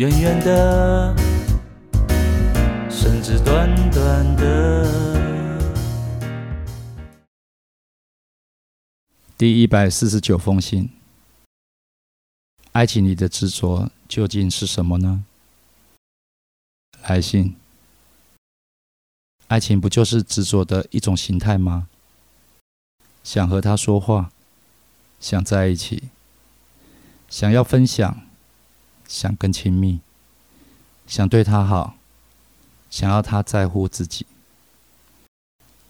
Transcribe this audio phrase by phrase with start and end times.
[0.00, 1.14] 远远的，
[2.88, 4.88] 甚至短短的。
[9.36, 10.88] 第一百四十九封信，
[12.72, 15.22] 爱情里的执着究竟是什么呢？
[17.02, 17.54] 来信，
[19.48, 21.88] 爱情不就是执着的一种形态吗？
[23.22, 24.32] 想和他说话，
[25.20, 26.04] 想在一起，
[27.28, 28.22] 想要分享，
[29.10, 29.98] 想更亲密，
[31.04, 31.96] 想对他好，
[32.88, 34.24] 想要他在乎自己。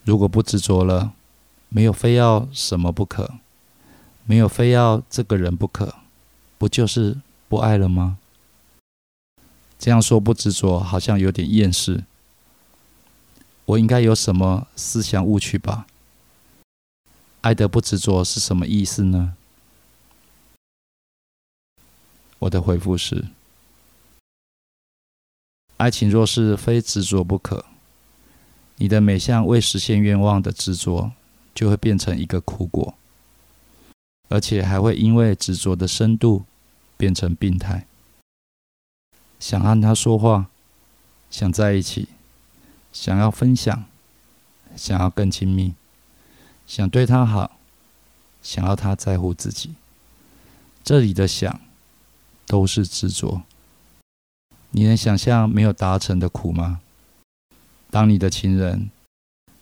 [0.03, 1.13] 如果不执着了，
[1.69, 3.35] 没有非要什么不可，
[4.25, 5.93] 没有非要这个人不可，
[6.57, 8.17] 不就是不爱了吗？
[9.77, 12.03] 这样说不执着，好像有点厌世。
[13.65, 15.85] 我应该有什么思想误区吧？
[17.41, 19.35] 爱的不执着是什么意思呢？
[22.41, 23.25] 我的回复是：
[25.77, 27.65] 爱情若是非执着不可，
[28.75, 31.13] 你的每项未实现愿望的执着。
[31.53, 32.95] 就会变成一个苦果，
[34.29, 36.45] 而且还会因为执着的深度
[36.95, 37.85] 变成病态。
[39.37, 40.49] 想和他说话，
[41.29, 42.07] 想在一起，
[42.93, 43.83] 想要分享，
[44.77, 45.73] 想要更亲密，
[46.65, 47.59] 想对他好，
[48.41, 49.75] 想要他在乎自己。
[50.85, 51.59] 这里的想
[52.51, 53.43] 都是执着。
[54.71, 56.81] 你能想象没有达成的苦吗？
[57.89, 58.89] 当你的情人。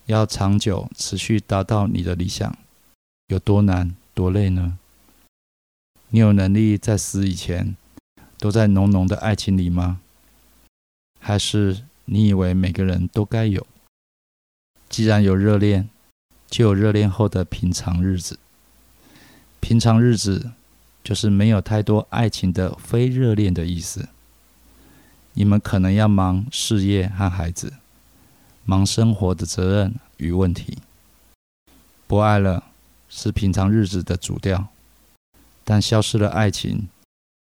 [0.07, 2.57] 要长久持续达到你的理想，
[3.27, 4.79] 有多难多累呢？
[6.07, 7.75] 你有能力在死以前
[8.39, 10.01] 都在浓浓的爱情里吗？
[11.19, 13.67] 还是你以为每个人都该有？
[14.89, 15.87] 既然有热恋，
[16.47, 18.39] 就有热恋后的平常日子。
[19.59, 20.53] 平常日子
[21.03, 24.09] 就是没有太多爱情的非热恋的意思。
[25.33, 27.73] 你们可能要忙事业和孩子。
[28.65, 30.77] 忙生活的责任与问题，
[32.05, 32.65] 不爱了
[33.09, 34.67] 是平常日子的主调，
[35.63, 36.87] 但消失了爱情，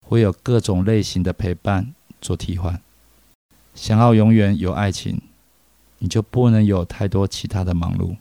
[0.07, 2.81] 会有各种类型的陪伴做替换。
[3.75, 5.21] 想要永远有爱情，
[5.97, 8.15] 你就不能有太多其他的忙碌，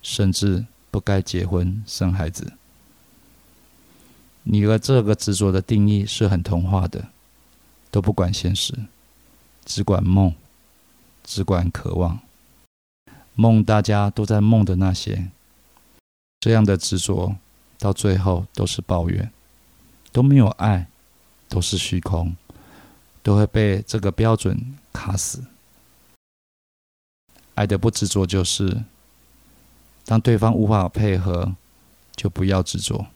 [0.00, 2.54] 甚至不该结婚生孩子。
[4.44, 7.08] 你的这个执着的定义是很童话的，
[7.90, 8.72] 都不管现实，
[9.64, 10.32] 只管梦。
[11.26, 12.20] 只管渴望
[13.34, 15.30] 梦，大家都在梦的那些，
[16.38, 17.36] 这样的执着，
[17.78, 19.32] 到最后都是抱怨，
[20.12, 20.86] 都没有爱，
[21.48, 22.36] 都是虚空，
[23.22, 25.46] 都会被这个标准卡死。
[27.54, 28.84] 爱的不执着，就是
[30.04, 31.56] 当对方无法配合，
[32.14, 33.06] 就不要执着。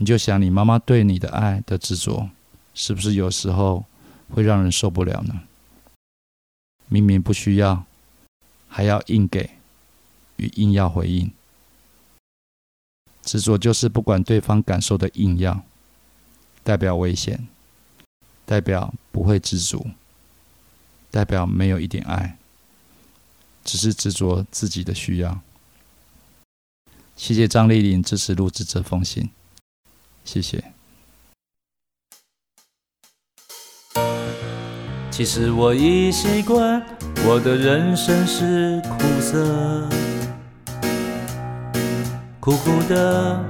[0.00, 2.30] 你就想你妈妈对你的爱的执着，
[2.72, 3.84] 是不是有时候
[4.30, 5.42] 会让人受不了呢？
[6.88, 7.84] 明明不需要，
[8.66, 9.50] 还要硬给
[10.36, 11.30] 与硬要回应，
[13.22, 15.62] 执着就是不管对方感受的硬要，
[16.64, 17.46] 代表危险，
[18.46, 19.90] 代表不会知足，
[21.10, 22.38] 代表没有一点爱，
[23.62, 25.42] 只是执着自己的需要。
[27.18, 29.28] 谢谢张丽玲支持录制这封信，
[30.24, 30.62] 谢谢。
[35.10, 36.82] 其实我已习惯，
[37.26, 39.88] 我的人生是苦涩，
[42.38, 43.44] 苦苦的，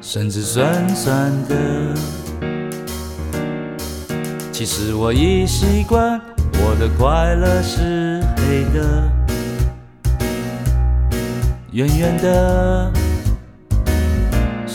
[0.00, 1.94] 甚至酸酸的。
[4.50, 6.20] 其实我已习惯，
[6.54, 9.12] 我的快乐是黑的，
[11.72, 12.92] 远远的，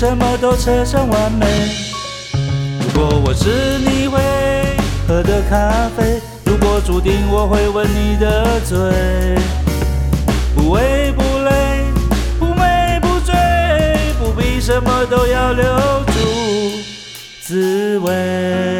[0.00, 1.46] 什么都扯上完美。
[2.80, 4.18] 如果我是你会
[5.06, 8.78] 喝的咖啡，如果注定我会吻你的嘴，
[10.54, 11.84] 不为不累，
[12.38, 13.34] 不美不醉，
[14.18, 15.64] 不必什么都要留
[16.06, 16.12] 住
[17.42, 18.79] 滋味。